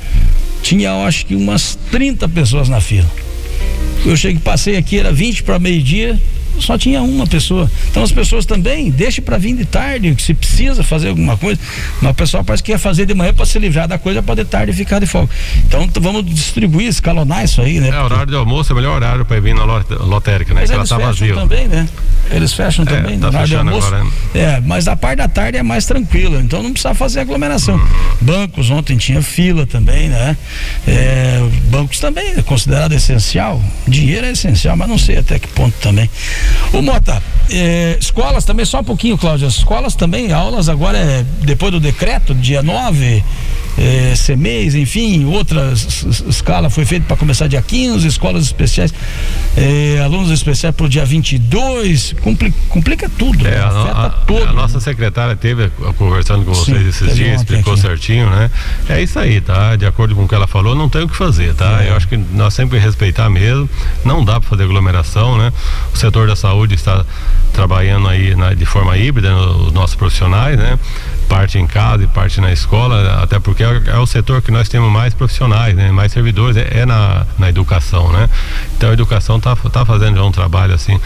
[0.63, 3.09] tinha eu acho que umas 30 pessoas na fila.
[4.05, 6.19] Eu cheguei, passei aqui, era 20 para meio-dia,
[6.61, 7.71] só tinha uma pessoa.
[7.91, 11.61] Então as pessoas também deixem para vir de tarde, se precisa fazer alguma coisa.
[12.01, 14.37] Mas o pessoal parece que ia fazer de manhã para se livrar da coisa para
[14.37, 15.31] de tarde ficar de folga.
[15.65, 17.89] Então vamos distribuir, escalonar isso aí, né?
[17.89, 20.61] É, horário de almoço é o melhor horário para vir na lotérica, né?
[20.63, 21.35] Mas ela tá vazia.
[21.35, 21.89] também, né?
[22.31, 23.87] Eles fecham é, também, tá horário de almoço.
[23.87, 24.11] Agora, né?
[24.35, 27.77] É, mas a parte da tarde é mais tranquila, então não precisa fazer aglomeração.
[27.77, 27.89] Uhum.
[28.21, 30.37] Bancos ontem tinha fila também, né?
[30.87, 31.41] É,
[31.71, 33.63] bancos também é considerado essencial.
[33.87, 36.09] Dinheiro é essencial, mas não sei até que ponto também.
[36.73, 39.47] O Mota, é, escolas também, só um pouquinho, Cláudia.
[39.47, 43.25] Escolas também, aulas agora é depois do decreto, dia 9,
[43.79, 48.93] é, CMEs, enfim, outra escala foi feita para começar dia 15, escolas especiais,
[49.57, 53.61] é, alunos especiais para o dia 22, complica, complica tudo, é, né?
[53.61, 54.49] afeta a, todo.
[54.49, 57.83] A, nossa secretária teve conversando com vocês Sim, esses dias, explicou aqui.
[57.83, 58.51] certinho, né?
[58.89, 59.77] É isso aí, tá?
[59.77, 61.85] De acordo com o que ela falou, não tem o que fazer, tá?
[61.85, 61.91] É.
[61.91, 63.71] Eu acho que nós sempre respeitar mesmo,
[64.05, 65.53] não dá para fazer aglomeração, né?
[65.95, 67.05] O setor da saúde está
[67.53, 70.79] trabalhando aí na, de forma híbrida, os nossos profissionais, né?
[71.29, 74.69] Parte em casa e parte na escola, até porque é, é, o setor que nós
[74.69, 75.91] temos mais profissionais, né?
[75.93, 78.29] Mais servidores, é, é na, na educação, né?
[78.77, 80.99] Então a educação tá, tá fazendo já um trabalho assim,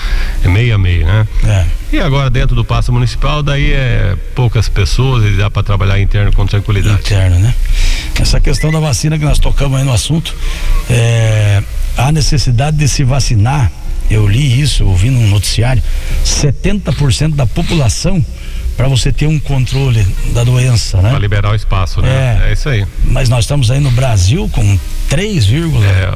[0.45, 1.27] meio a meio, né?
[1.45, 1.67] É.
[1.97, 6.33] E agora dentro do passo municipal, daí é poucas pessoas e dá para trabalhar interno
[6.33, 7.01] com tranquilidade.
[7.01, 7.55] Interno, né?
[8.21, 10.35] Essa questão da vacina que nós tocamos aí no assunto,
[10.89, 11.63] é,
[11.97, 13.71] a necessidade de se vacinar,
[14.11, 15.83] eu li isso, ouvi num noticiário,
[16.25, 18.25] 70% da população
[18.77, 21.11] para você ter um controle da doença, né?
[21.11, 22.41] Para liberar o espaço, né?
[22.45, 22.87] É, é isso aí.
[23.05, 25.51] Mas nós estamos aí no Brasil com 3, é,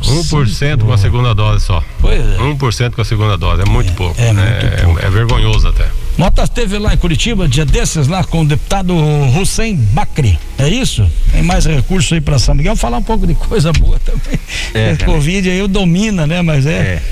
[0.00, 1.82] 1% com a segunda dose só.
[2.00, 2.38] Pois é.
[2.38, 4.20] 1% com a segunda dose, é muito é, pouco.
[4.20, 4.58] É, né?
[4.60, 5.00] muito pouco.
[5.00, 5.86] É, é vergonhoso até.
[6.16, 8.94] Motas teve lá em Curitiba, dia desses, lá com o deputado
[9.38, 10.38] Hussein Bacri.
[10.58, 11.06] É isso?
[11.30, 12.74] Tem mais recursos aí para São Miguel.
[12.74, 14.40] Falar um pouco de coisa boa também.
[14.72, 16.40] É, é Covid aí domina, né?
[16.40, 17.02] Mas é.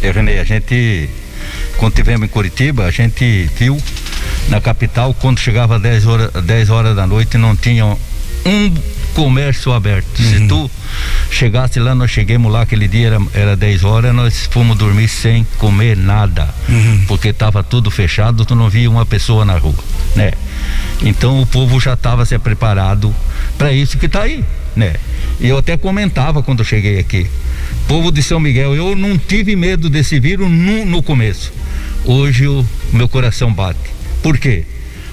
[0.00, 1.10] É, é Renê, a gente,
[1.76, 3.76] quando tivemos em Curitiba, a gente viu
[4.48, 8.72] na capital, quando chegava 10 horas, 10 horas da noite, não tinha um
[9.14, 10.18] comércio aberto.
[10.20, 10.24] Uhum.
[10.24, 10.70] Se tu
[11.30, 15.44] chegasse lá, nós chegamos lá, aquele dia era, era 10 horas, nós fomos dormir sem
[15.58, 16.48] comer nada.
[16.68, 17.04] Uhum.
[17.06, 19.74] Porque estava tudo fechado, tu não via uma pessoa na rua,
[20.14, 20.32] né?
[21.02, 23.14] Então o povo já estava se preparado
[23.56, 24.94] para isso que está aí, né?
[25.40, 27.26] E eu até comentava quando eu cheguei aqui.
[27.86, 31.52] Povo de São Miguel, eu não tive medo desse vírus no, no começo.
[32.04, 33.97] Hoje o meu coração bate.
[34.22, 34.64] Por quê?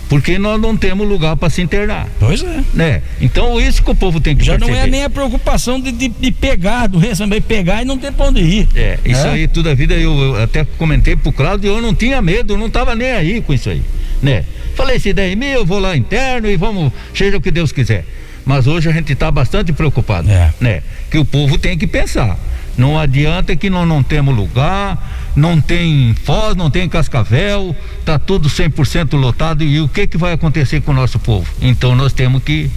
[0.09, 2.07] porque nós não temos lugar para se internar.
[2.19, 2.63] Pois é.
[2.73, 3.01] Né?
[3.19, 4.77] Então isso que o povo tem que Já perceber.
[4.77, 8.11] não é nem a preocupação de, de, de pegar doença, também pegar e não ter
[8.11, 8.67] para onde ir.
[8.75, 9.31] É, isso é?
[9.31, 12.57] aí toda a vida eu, eu até comentei pro Claudio, eu não tinha medo, eu
[12.57, 13.81] não estava nem aí com isso aí,
[14.21, 14.43] né?
[14.75, 17.71] Falei, se der em mim, eu vou lá interno e vamos, seja o que Deus
[17.71, 18.05] quiser.
[18.45, 20.53] Mas hoje a gente está bastante preocupado, é.
[20.59, 20.83] né?
[21.09, 22.37] Que o povo tem que pensar.
[22.77, 28.49] Não adianta que nós não temos lugar, não tem Foz, não tem Cascavel, tá tudo
[28.49, 31.47] 100% lotado e o que que vai acontecer com o nosso povo?
[31.61, 32.69] Então nós temos que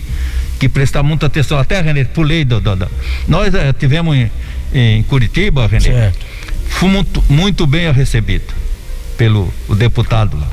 [0.58, 1.58] que prestar muita atenção.
[1.58, 2.88] Até, René, pulei do, do, do.
[3.26, 4.30] nós é, tivemos em,
[4.74, 6.26] em, Curitiba, René, certo.
[6.68, 8.52] fomos muito, muito bem recebido
[9.16, 10.48] pelo o deputado lá.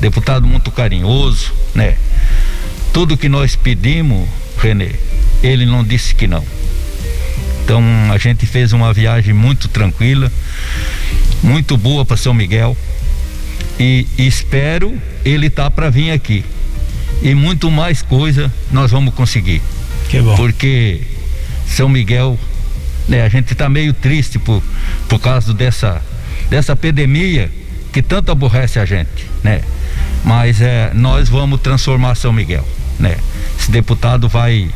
[0.00, 1.96] Deputado muito carinhoso, né?
[2.92, 4.92] Tudo que nós pedimos, René,
[5.42, 6.44] ele não disse que não.
[7.68, 10.32] Então a gente fez uma viagem muito tranquila,
[11.42, 12.74] muito boa para São Miguel
[13.78, 16.42] e, espero ele tá para vir aqui
[17.20, 19.60] e muito mais coisa nós vamos conseguir.
[20.08, 20.34] Que bom.
[20.34, 21.02] Porque
[21.66, 22.38] São Miguel,
[23.06, 24.62] né, a gente está meio triste por,
[25.06, 26.00] por causa dessa
[26.48, 27.50] dessa epidemia
[27.92, 29.60] que tanto aborrece a gente, né?
[30.24, 32.66] Mas é, nós vamos transformar São Miguel,
[32.98, 33.18] né?
[33.60, 34.70] Esse deputado vai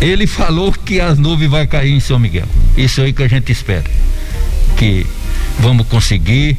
[0.00, 2.46] ele falou que as nuvens vai cair em São Miguel.
[2.76, 3.84] Isso aí que a gente espera.
[4.76, 5.06] Que
[5.58, 6.56] vamos conseguir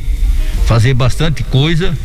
[0.66, 1.98] fazer bastante coisa.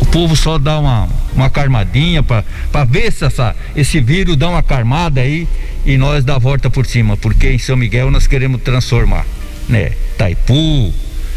[0.00, 4.62] O povo só dá uma, uma carmadinha para ver se essa, esse vírus dá uma
[4.62, 5.48] carmada aí
[5.84, 9.26] e nós dá a volta por cima, porque em São Miguel nós queremos transformar,
[9.68, 9.92] né?
[10.16, 10.92] Taipu,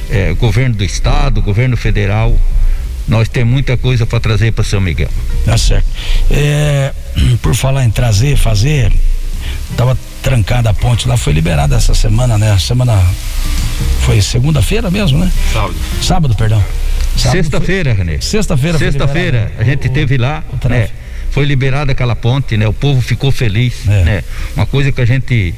[0.09, 2.37] é, governo do estado, governo federal,
[3.07, 5.09] nós temos muita coisa para trazer para São Miguel.
[5.45, 5.87] Tá certo.
[6.31, 6.93] É,
[7.41, 8.91] por falar em trazer, fazer,
[9.77, 12.57] tava trancada a ponte lá, foi liberada essa semana, né?
[12.57, 12.99] Semana
[14.01, 15.31] foi segunda-feira mesmo, né?
[15.53, 15.75] Sábado.
[16.01, 16.63] Sábado, perdão.
[17.15, 18.19] Sexta-feira, Renê.
[18.21, 18.77] Sexta-feira.
[18.77, 20.89] Sexta-feira a gente o, teve lá, né?
[21.31, 22.67] Foi liberada aquela ponte, né?
[22.67, 24.03] O povo ficou feliz, é.
[24.03, 24.23] né?
[24.55, 25.53] Uma coisa que a gente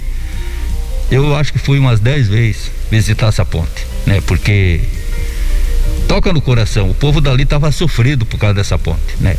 [1.10, 4.22] eu acho que fui umas dez vezes visitar essa ponte, né?
[4.26, 4.82] Porque
[6.08, 6.89] toca no coração.
[6.89, 9.36] O povo dali estava sofrido por causa dessa ponte, né?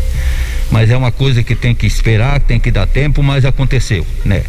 [0.71, 4.43] Mas é uma coisa que tem que esperar, tem que dar tempo, mas aconteceu, né?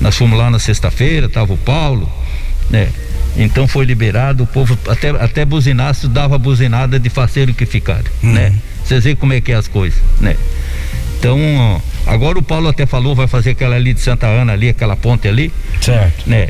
[0.00, 2.10] Nós fomos lá na sexta-feira, tava o Paulo,
[2.68, 2.88] né?
[3.36, 8.32] Então foi liberado, o povo até até buzinaço dava buzinada de faceiro que ficaram, uhum.
[8.32, 8.52] né?
[8.84, 10.36] Vocês veem como é que é as coisas, né?
[11.24, 14.94] Então, agora o Paulo até falou, vai fazer aquela ali de Santa Ana ali, aquela
[14.94, 15.50] ponte ali.
[15.80, 16.28] Certo.
[16.28, 16.48] Né?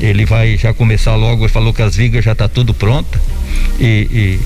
[0.00, 3.20] Ele vai já começar logo, ele falou que as vigas já tá tudo pronta.
[3.78, 4.40] E, e,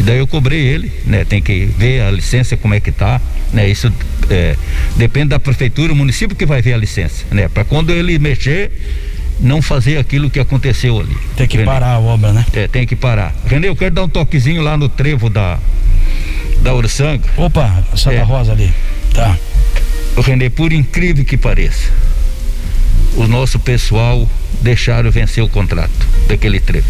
[0.00, 1.24] e, daí eu cobrei ele, né?
[1.24, 3.20] Tem que ver a licença como é que tá,
[3.52, 3.68] né?
[3.68, 3.92] Isso
[4.30, 4.56] é,
[4.96, 7.48] depende da prefeitura, o município que vai ver a licença, né?
[7.48, 8.72] Para quando ele mexer,
[9.40, 11.16] não fazer aquilo que aconteceu ali.
[11.36, 12.44] Tem que parar a obra, né?
[12.52, 13.34] É, tem que parar.
[13.46, 15.58] Renê, eu quero dar um toquezinho lá no trevo da
[16.62, 17.28] da Ursanga.
[17.36, 18.22] Opa, Santa é.
[18.22, 18.72] Rosa ali.
[19.12, 19.36] Tá.
[20.16, 21.90] Renê, por incrível que pareça,
[23.16, 24.28] o nosso pessoal
[24.62, 26.86] deixaram vencer o contrato daquele trevo.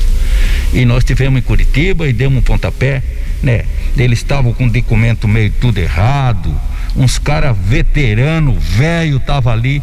[0.73, 3.03] E nós tivemos em Curitiba e demos um pontapé,
[3.43, 3.65] né?
[3.97, 6.55] Eles estavam com documento meio tudo errado,
[6.97, 9.83] uns caras veterano, velho, tava ali,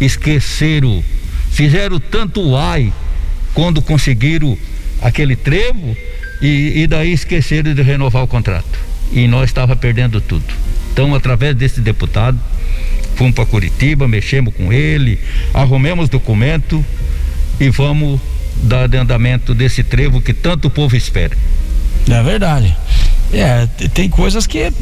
[0.00, 1.02] esqueceram,
[1.50, 2.92] fizeram tanto ai
[3.52, 4.56] quando conseguiram
[5.02, 5.96] aquele trevo
[6.40, 8.78] e, e daí esqueceram de renovar o contrato.
[9.12, 10.44] e nós estava perdendo tudo.
[10.92, 12.38] Então, através desse deputado,
[13.16, 15.18] fomos para Curitiba, mexemos com ele,
[15.52, 16.84] arrumemos documento
[17.60, 18.20] e vamos
[18.62, 21.36] dar andamento desse trevo que tanto o povo espera.
[22.08, 22.76] É verdade.
[23.32, 24.72] É, tem coisas que é,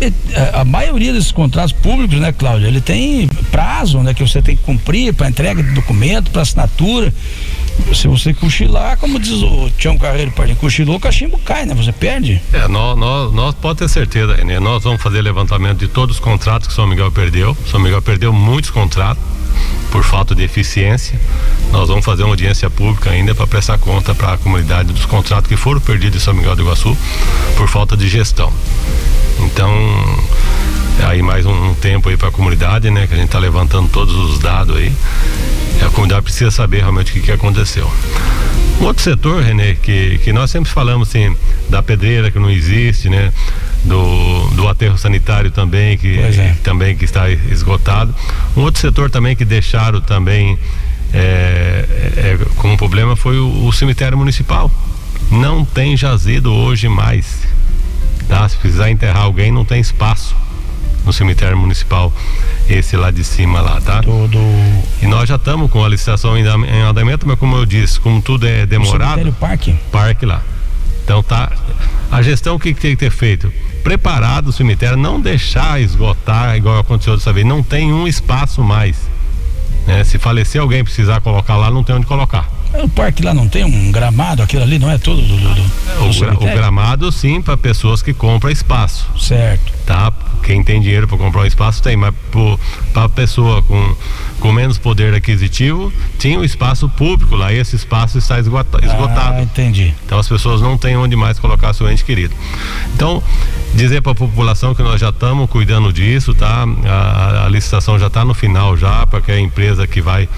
[0.53, 4.63] a maioria desses contratos públicos, né, Cláudio, ele tem prazo, né, que você tem que
[4.63, 7.13] cumprir para entrega de documento, para assinatura.
[7.95, 11.75] Se você cochilar, como diz o Tião Carreiro Pardinho, cochilou, o cachimbo cai, né?
[11.75, 12.39] Você perde.
[12.53, 16.21] É, nós, nós, nós pode ter certeza, René, nós vamos fazer levantamento de todos os
[16.21, 17.57] contratos que São Miguel perdeu.
[17.71, 19.23] São Miguel perdeu muitos contratos
[19.91, 21.19] por falta de eficiência.
[21.71, 25.49] Nós vamos fazer uma audiência pública ainda para prestar conta para a comunidade dos contratos
[25.49, 26.97] que foram perdidos em São Miguel do Iguaçu
[27.57, 28.53] por falta de gestão.
[29.41, 29.71] Então,
[31.07, 33.07] aí mais um, um tempo aí para a comunidade, né?
[33.07, 34.93] Que a gente está levantando todos os dados aí.
[35.81, 37.91] E a comunidade precisa saber realmente o que, que aconteceu.
[38.81, 41.37] Um outro setor, Renê, que, que nós sempre falamos assim,
[41.69, 43.33] da pedreira que não existe, né?
[43.85, 46.55] Do, do aterro sanitário também, que é.
[46.63, 48.15] também que está esgotado.
[48.57, 50.57] Um outro setor também que deixaram também
[51.13, 51.85] é,
[52.17, 54.71] é, como problema foi o, o cemitério municipal.
[55.31, 57.43] Não tem jazido hoje mais.
[58.29, 58.49] Tá?
[58.49, 60.35] Se precisar enterrar alguém, não tem espaço
[61.05, 62.13] no cemitério municipal,
[62.69, 64.03] esse lá de cima lá, tá?
[64.03, 64.39] Todo...
[65.01, 66.47] E nós já estamos com a licitação em
[66.83, 69.29] andamento, mas como eu disse, como tudo é demorado.
[69.29, 69.75] O parque?
[69.91, 70.43] Parque lá.
[71.05, 71.51] Então tá.
[72.11, 73.53] A gestão que tem que ter feito?
[73.83, 77.47] Preparado o cemitério, não deixar esgotar igual aconteceu dessa vez.
[77.47, 78.97] Não tem um espaço mais.
[79.87, 80.05] Né?
[80.05, 82.49] Se falecer alguém precisar colocar lá, não tem onde colocar.
[82.75, 85.63] O parque lá não tem um gramado, aquilo ali não é todo do, do, do
[86.09, 89.07] o, gra, o, gramado sim para pessoas que compram espaço.
[89.19, 89.73] Certo.
[89.85, 90.11] Tá?
[90.43, 92.15] Quem tem dinheiro para comprar um espaço tem, mas
[92.93, 93.95] para pessoa com,
[94.43, 98.83] com menos poder aquisitivo, tinha um espaço público lá e esse espaço está esgotado.
[99.37, 99.95] Ah, entendi.
[100.05, 102.35] Então as pessoas não têm onde mais colocar seu ente querido.
[102.93, 103.23] Então,
[103.73, 106.65] dizer para a população que nós já estamos cuidando disso, tá?
[106.85, 110.29] A, a licitação já está no final já, para que a empresa que vai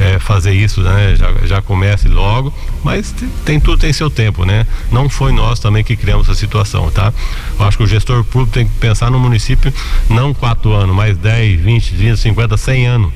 [0.00, 1.14] é, fazer isso, né?
[1.14, 3.14] Já, já comece logo, mas
[3.44, 4.66] tem, tudo tem seu tempo, né?
[4.90, 7.12] Não foi nós também que criamos a situação, tá?
[7.56, 9.72] Eu acho que o gestor público tem que pensar no município
[10.10, 13.12] não quatro anos, mas 10, 20, 30, 50, 100 anos.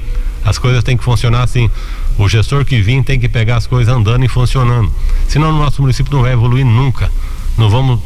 [0.48, 1.70] As coisas têm que funcionar assim.
[2.16, 4.90] O gestor que vir tem que pegar as coisas andando e funcionando.
[5.28, 7.10] Senão o nosso município não vai evoluir nunca.
[7.58, 8.00] Não vamos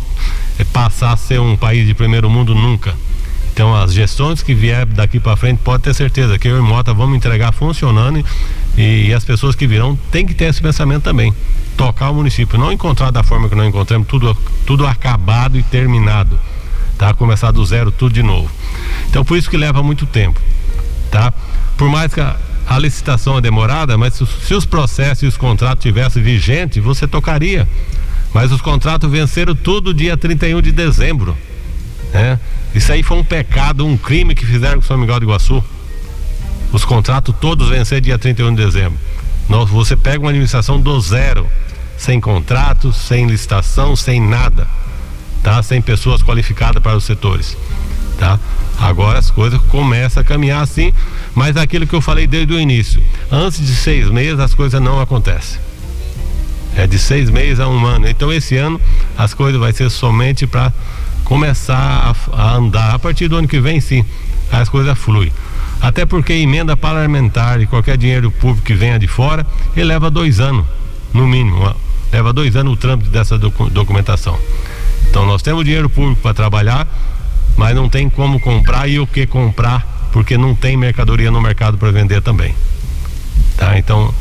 [0.59, 2.95] é, passar a ser um país de primeiro mundo nunca.
[3.53, 6.93] Então as gestões que vier daqui para frente pode ter certeza que eu e Mota
[6.93, 8.25] vamos entregar funcionando
[8.77, 11.33] e, e, as pessoas que virão têm que ter esse pensamento também.
[11.77, 16.41] Tocar o município, não encontrar da forma que nós encontramos, tudo, tudo acabado e terminado.
[16.97, 17.13] Tá?
[17.13, 18.51] Começar do zero tudo de novo.
[19.09, 20.41] Então por isso que leva muito tempo.
[21.11, 21.33] Tá?
[21.83, 22.37] Por mais que a,
[22.69, 27.09] a licitação é demorada, mas se, se os processos e os contratos tivessem vigente, você
[27.09, 27.67] tocaria.
[28.33, 31.37] Mas os contratos venceram tudo dia 31 de dezembro.
[32.15, 32.39] Né?
[32.73, 35.61] Isso aí foi um pecado, um crime que fizeram com São Miguel do Iguaçu.
[36.73, 38.97] Os contratos todos venceram dia 31 de dezembro.
[39.49, 41.49] Nós, você pega uma administração do zero,
[41.99, 44.69] sem contrato, sem licitação, sem nada,
[45.43, 45.61] tá?
[45.65, 47.57] Sem pessoas qualificadas para os setores,
[48.21, 48.39] tá?
[48.79, 50.93] Agora as coisas começam a caminhar assim,
[51.35, 55.01] mas aquilo que eu falei desde o início, antes de seis meses as coisas não
[55.01, 55.61] acontecem.
[56.77, 58.09] É de seis meses a um ano.
[58.09, 58.81] Então esse ano
[59.17, 60.73] as coisas vai ser somente para
[61.25, 62.95] começar a, a, andar.
[62.95, 64.05] A partir do ano que vem, sim,
[64.51, 65.33] as coisas fluem.
[65.81, 70.41] Até porque emenda parlamentar e qualquer dinheiro público que venha de fora, ele leva dois
[70.41, 70.65] anos,
[71.13, 71.75] no mínimo.
[72.13, 74.39] Leva dois anos o trâmite dessa docu documentação.
[75.09, 76.87] Então nós temos dinheiro público para trabalhar,
[77.57, 81.77] mas não tem como comprar e o que comprar, porque não tem mercadoria no mercado
[81.77, 82.55] para vender também.
[83.57, 83.79] Tá?
[83.79, 84.15] Então,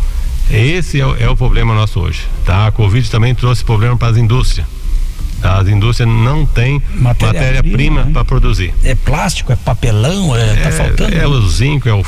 [0.49, 2.27] esse é o, é o problema nosso hoje.
[2.45, 2.67] Tá?
[2.67, 4.65] A Covid também trouxe problema para as indústrias
[5.43, 8.13] as indústrias não têm matéria-prima matéria né?
[8.13, 8.73] para produzir.
[8.83, 11.15] É plástico, é papelão, é, tá é, faltando.
[11.15, 12.03] É o zinco, é o,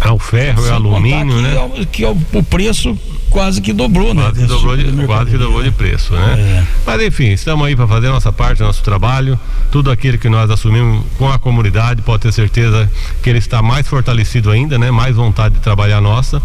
[0.00, 1.50] é o ferro, Sem é o alumínio, né?
[1.50, 2.96] Que, é, que é o, o preço
[3.30, 4.22] quase que dobrou, né?
[4.22, 6.34] Quase que dobrou, de, quase que dobrou de preço, né?
[6.38, 6.64] É.
[6.86, 9.38] Mas enfim, estamos aí para fazer nossa parte, nosso trabalho.
[9.70, 12.90] Tudo aquilo que nós assumimos com a comunidade, pode ter certeza
[13.22, 14.90] que ele está mais fortalecido ainda, né?
[14.90, 16.40] Mais vontade de trabalhar nossa.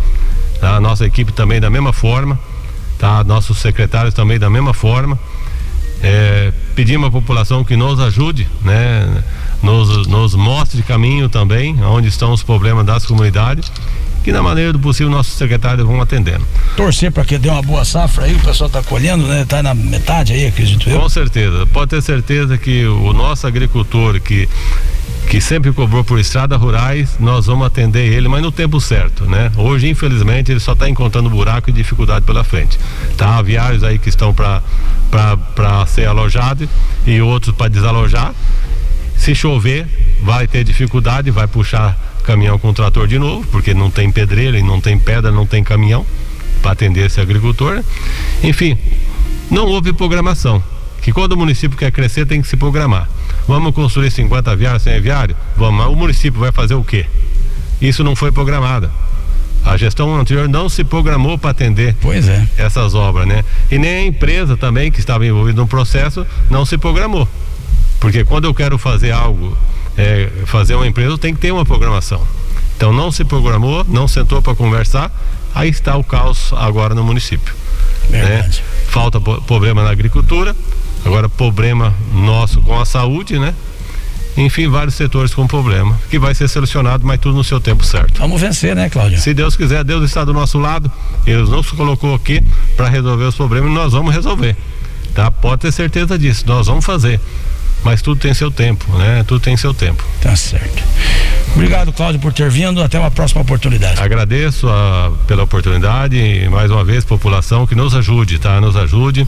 [0.59, 0.75] Tá?
[0.75, 2.39] A nossa equipe também da mesma forma,
[2.97, 3.23] tá?
[3.23, 5.17] Nossos secretários também da mesma forma.
[6.03, 9.23] É, pedimos à população que nos ajude, né?
[9.61, 13.71] Nos, nos mostre caminho também, onde estão os problemas das comunidades
[14.23, 16.45] que na maneira do possível nossos secretários vão atendendo.
[16.75, 19.45] Torcer para que dê uma boa safra aí, o pessoal está colhendo, né?
[19.47, 20.99] Tá na metade aí, acredito eu.
[20.99, 24.47] Com certeza, pode ter certeza que o nosso agricultor que
[25.29, 29.49] que sempre cobrou por estradas rurais, nós vamos atender ele, mas no tempo certo, né?
[29.55, 32.77] Hoje, infelizmente, ele só está encontrando buraco e dificuldade pela frente.
[33.15, 33.37] Tá?
[33.37, 34.61] Aviários aí que estão para
[35.87, 36.67] ser alojados
[37.07, 38.33] e outros para desalojar.
[39.15, 39.87] Se chover,
[40.21, 44.63] vai ter dificuldade, vai puxar caminhão com trator de novo, porque não tem pedreira e
[44.63, 46.05] não tem pedra, não tem caminhão
[46.61, 47.83] para atender esse agricultor.
[48.43, 48.77] Enfim,
[49.49, 50.63] não houve programação.
[51.01, 53.09] Que quando o município quer crescer tem que se programar.
[53.47, 55.37] Vamos construir 50 viários, 100 viários?
[55.57, 57.05] Vamos, o município vai fazer o quê?
[57.81, 58.91] Isso não foi programado.
[59.65, 62.47] A gestão anterior não se programou para atender pois é.
[62.57, 63.43] essas obras, né?
[63.69, 67.27] E nem a empresa também que estava envolvida no processo não se programou.
[67.99, 69.55] Porque quando eu quero fazer algo,
[69.97, 72.21] é, fazer uma empresa, tem que ter uma programação.
[72.75, 75.11] Então não se programou, não sentou para conversar,
[75.53, 77.53] aí está o caos agora no município.
[78.09, 78.49] Né?
[78.87, 80.55] Falta problema na agricultura,
[81.05, 83.53] agora problema nosso com a saúde, né?
[84.37, 88.19] enfim, vários setores com problema, que vai ser solucionado, mas tudo no seu tempo certo.
[88.19, 89.19] Vamos vencer, né, Cláudio?
[89.19, 90.89] Se Deus quiser, Deus está do nosso lado,
[91.25, 92.41] Ele nos colocou aqui
[92.77, 94.55] para resolver os problemas e nós vamos resolver.
[95.13, 95.29] Tá?
[95.29, 97.19] Pode ter certeza disso, nós vamos fazer
[97.83, 99.23] mas tudo tem seu tempo, né?
[99.27, 100.03] Tudo tem seu tempo.
[100.21, 100.83] Tá certo.
[101.53, 102.81] Obrigado, Cláudio, por ter vindo.
[102.81, 103.99] Até uma próxima oportunidade.
[103.99, 108.61] Agradeço a, ah, pela oportunidade e mais uma vez, população, que nos ajude, tá?
[108.61, 109.27] Nos ajude,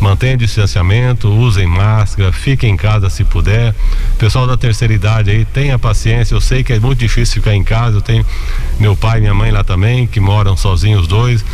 [0.00, 3.74] mantenha distanciamento, usem máscara, fiquem em casa se puder.
[4.18, 6.34] Pessoal da terceira idade aí, tenha paciência.
[6.34, 7.98] Eu sei que é muito difícil ficar em casa.
[7.98, 8.24] Eu tenho
[8.78, 11.44] meu pai e minha mãe lá também, que moram sozinhos os dois.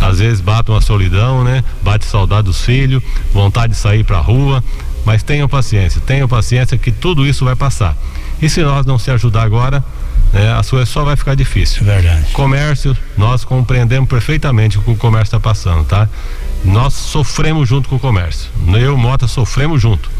[0.00, 1.64] Às vezes bate uma solidão, né?
[1.82, 4.62] Bate saudade dos filhos, vontade de sair pra rua
[5.04, 7.96] mas tenham paciência, tenham paciência que tudo isso vai passar.
[8.40, 9.84] E se nós não se ajudar agora,
[10.32, 11.82] né, a sua só vai ficar difícil.
[11.82, 12.32] É verdade.
[12.32, 16.08] Comércio, nós compreendemos perfeitamente o que o comércio está passando, tá?
[16.64, 18.48] Nós sofremos junto com o comércio.
[18.74, 20.10] Eu e Mota sofremos junto,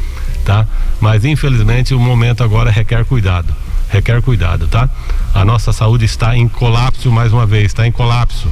[0.44, 0.66] tá?
[1.00, 3.54] Mas infelizmente o momento agora requer cuidado.
[3.88, 4.88] Requer cuidado, tá?
[5.34, 8.48] A nossa saúde está em colapso mais uma vez, está em colapso.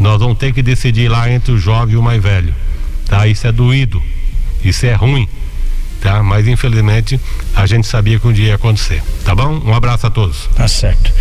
[0.00, 2.54] Nós vamos ter que decidir lá entre o jovem e o mais velho,
[3.06, 3.26] tá?
[3.26, 4.02] Isso é doído,
[4.62, 5.28] isso é ruim
[6.00, 6.22] tá?
[6.22, 7.20] Mas infelizmente
[7.54, 9.60] a gente sabia que um dia ia acontecer, tá bom?
[9.64, 10.48] Um abraço a todos.
[10.54, 11.12] Tá certo.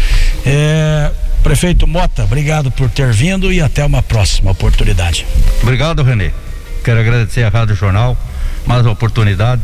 [0.46, 1.12] É,
[1.44, 5.26] prefeito Mota, obrigado por ter vindo e até uma próxima oportunidade.
[5.62, 6.32] Obrigado, Renê.
[6.84, 8.18] Quero agradecer a Rádio Jornal
[8.66, 9.62] mais uma oportunidade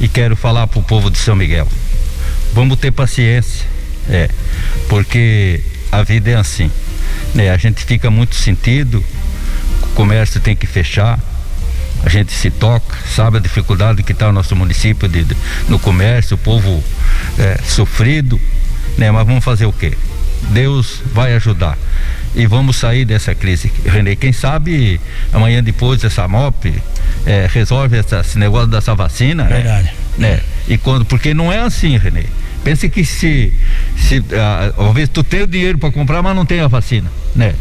[0.00, 1.68] e quero falar para o povo de São Miguel.
[2.52, 3.66] Vamos ter paciência,
[4.08, 4.28] é,
[4.88, 6.70] porque a vida é assim,
[7.34, 7.50] né?
[7.50, 9.04] A gente fica muito sentido,
[9.82, 11.18] o comércio tem que fechar,
[12.04, 15.36] a gente se toca, sabe a dificuldade que está o nosso município de, de,
[15.68, 16.82] no comércio, o povo
[17.38, 18.38] é, sofrido,
[18.98, 19.10] né?
[19.10, 19.96] Mas vamos fazer o quê?
[20.50, 21.78] Deus vai ajudar
[22.34, 23.72] e vamos sair dessa crise.
[23.86, 25.00] Renê, quem sabe
[25.32, 26.74] amanhã depois essa MOP
[27.24, 29.56] é, resolve essa, esse negócio dessa vacina, né?
[29.56, 29.92] Verdade.
[30.18, 30.30] né?
[30.32, 30.40] né?
[30.68, 32.24] E quando, porque não é assim, Renê.
[32.64, 33.52] Pense que se,
[33.94, 37.12] se ah, às vezes tu tem o dinheiro para comprar, mas não tem a vacina,
[37.36, 37.54] né?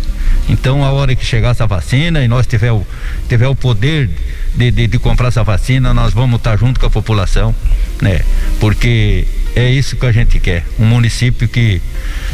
[0.48, 2.88] Então, a hora que chegar essa vacina e nós tiver o,
[3.28, 4.10] tiver o poder
[4.56, 7.54] de, de, de comprar essa vacina, nós vamos estar junto com a população,
[8.02, 8.22] né?
[8.62, 11.82] Porque é isso que a gente quer, um município que,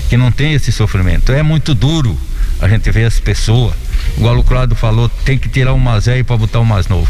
[0.08, 1.32] que não tem esse sofrimento.
[1.32, 2.16] É muito duro
[2.62, 3.74] a gente ver as pessoas,
[4.16, 7.10] igual o Claudio falou, tem que tirar o mais velho para botar o mais novo,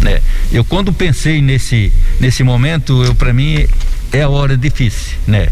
[0.00, 0.20] né?
[0.50, 3.66] Eu quando pensei nesse nesse momento, eu para mim
[4.16, 5.48] é a hora difícil, né?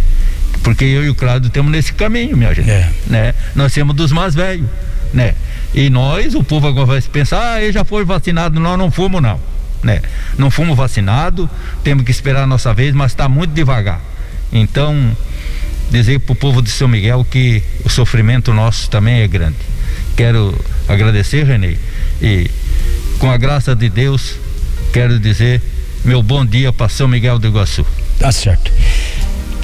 [0.62, 2.70] Porque eu e o Claudio temos nesse caminho, minha gente.
[2.70, 2.90] É.
[3.06, 3.34] Né?
[3.54, 4.66] Nós temos dos mais velhos,
[5.12, 5.34] né?
[5.74, 9.20] E nós, o povo agora vai pensar, ah, ele já foi vacinado, nós não fomos
[9.20, 9.38] não,
[9.82, 10.00] né?
[10.38, 11.48] Não fomos vacinados,
[11.82, 14.00] temos que esperar a nossa vez, mas está muito devagar.
[14.52, 15.14] Então,
[15.90, 19.56] dizer para o povo de São Miguel que o sofrimento nosso também é grande.
[20.16, 21.76] Quero agradecer, Renê,
[22.22, 22.48] e
[23.18, 24.36] com a graça de Deus,
[24.92, 25.60] quero dizer
[26.04, 27.84] meu bom dia para São Miguel do Iguaçu.
[28.18, 28.72] Tá certo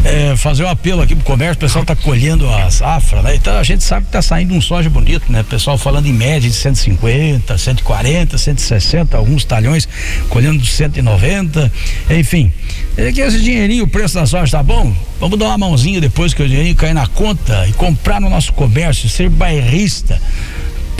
[0.04, 3.34] é, fazer um apelo aqui pro comércio, o pessoal tá colhendo a safra, né?
[3.34, 5.42] Então a gente sabe que tá saindo um soja bonito, né?
[5.42, 9.88] Pessoal falando em média de 150, 140, 160, alguns talhões
[10.28, 11.70] colhendo 190,
[12.10, 12.52] enfim.
[12.96, 14.94] É que esse dinheirinho, o preço da soja tá bom?
[15.18, 18.52] Vamos dar uma mãozinha depois que o dinheirinho cair na conta e comprar no nosso
[18.52, 20.20] comércio, ser bairrista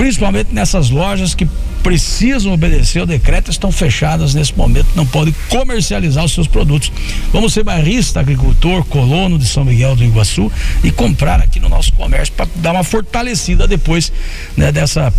[0.01, 1.47] principalmente nessas lojas que
[1.83, 6.93] precisam obedecer o decreto estão fechadas nesse momento, não podem comercializar os seus produtos.
[7.33, 10.51] Vamos ser bairrista, agricultor, colono de São Miguel do Iguaçu
[10.85, 14.13] e comprar aqui no nosso comércio para dar uma fortalecida depois
[14.57, 15.13] né, dessa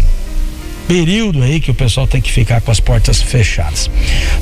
[0.91, 3.89] período aí que o pessoal tem que ficar com as portas fechadas.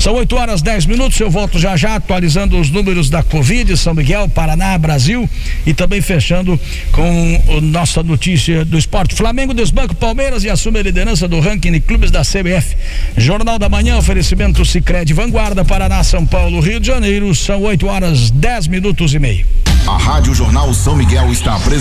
[0.00, 3.94] São 8 horas 10 minutos, eu volto já já atualizando os números da Covid, São
[3.94, 5.30] Miguel, Paraná, Brasil
[5.64, 6.58] e também fechando
[6.90, 9.14] com nossa notícia do esporte.
[9.14, 12.76] Flamengo desbanca Palmeiras e assume a liderança do ranking de clubes da CBF.
[13.16, 17.32] Jornal da Manhã, oferecimento Sicredi Vanguarda, Paraná, São Paulo, Rio de Janeiro.
[17.32, 19.46] São 8 horas 10 minutos e meio.
[19.86, 21.70] A Rádio Jornal São Miguel está apresentando